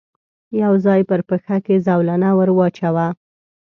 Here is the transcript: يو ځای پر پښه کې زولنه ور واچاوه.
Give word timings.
يو 0.61 0.73
ځای 0.85 1.01
پر 1.09 1.19
پښه 1.29 1.57
کې 1.65 1.75
زولنه 1.87 2.29
ور 2.37 2.49
واچاوه. 2.57 3.07